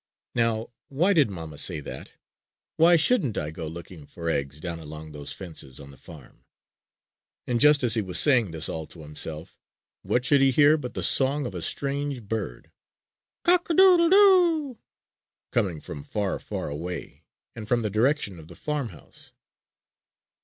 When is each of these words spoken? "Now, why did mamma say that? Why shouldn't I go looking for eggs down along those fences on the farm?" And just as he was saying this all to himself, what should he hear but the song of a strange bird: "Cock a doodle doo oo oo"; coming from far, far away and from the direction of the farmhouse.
"Now, 0.33 0.71
why 0.89 1.13
did 1.13 1.29
mamma 1.29 1.59
say 1.59 1.79
that? 1.79 2.13
Why 2.75 2.95
shouldn't 2.95 3.37
I 3.37 3.51
go 3.51 3.67
looking 3.67 4.07
for 4.07 4.31
eggs 4.31 4.59
down 4.59 4.79
along 4.79 5.11
those 5.11 5.31
fences 5.31 5.79
on 5.79 5.91
the 5.91 5.95
farm?" 5.97 6.43
And 7.45 7.59
just 7.59 7.83
as 7.83 7.93
he 7.93 8.01
was 8.01 8.19
saying 8.19 8.49
this 8.49 8.67
all 8.67 8.87
to 8.87 9.03
himself, 9.03 9.59
what 10.01 10.25
should 10.25 10.41
he 10.41 10.49
hear 10.49 10.75
but 10.75 10.95
the 10.95 11.03
song 11.03 11.45
of 11.45 11.53
a 11.53 11.61
strange 11.61 12.23
bird: 12.23 12.71
"Cock 13.43 13.69
a 13.69 13.75
doodle 13.75 14.09
doo 14.09 14.15
oo 14.15 14.69
oo"; 14.71 14.79
coming 15.51 15.79
from 15.79 16.01
far, 16.01 16.39
far 16.39 16.67
away 16.67 17.25
and 17.55 17.67
from 17.67 17.83
the 17.83 17.91
direction 17.91 18.39
of 18.39 18.47
the 18.47 18.55
farmhouse. 18.55 19.33